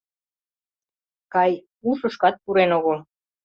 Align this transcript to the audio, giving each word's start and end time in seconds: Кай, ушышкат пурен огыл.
Кай, 1.33 1.51
ушышкат 1.89 2.35
пурен 2.43 2.69
огыл. 2.77 2.97